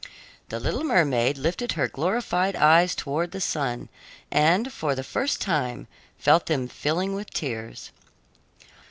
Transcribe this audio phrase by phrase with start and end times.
[0.49, 3.87] The little mermaid lifted her glorified eyes toward the sun
[4.31, 5.85] and, for the first time,
[6.17, 7.91] felt them filling with tears.